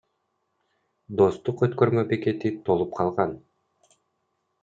Достук 1.21 1.61
өкмөрмө 1.67 2.05
бекети 2.13 2.51
толуп 2.71 2.97
калган. 3.01 3.37